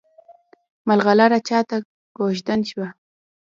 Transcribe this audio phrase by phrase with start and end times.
[0.87, 1.77] ملغلره چاته
[2.17, 2.87] کوژدن شوه؟